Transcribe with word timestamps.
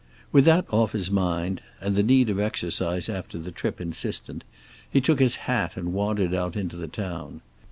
With 0.31 0.45
that 0.45 0.65
off 0.71 0.93
his 0.93 1.11
mind, 1.11 1.61
and 1.79 1.95
the 1.95 2.01
need 2.01 2.31
of 2.31 2.39
exercise 2.39 3.07
after 3.07 3.37
the 3.37 3.51
trip 3.51 3.79
insistent, 3.79 4.43
he 4.89 4.99
took 4.99 5.19
his 5.19 5.35
hat 5.45 5.77
and 5.77 5.93
wandered 5.93 6.33
out 6.33 6.55
into 6.55 6.75
the 6.75 6.87
town. 6.87 7.41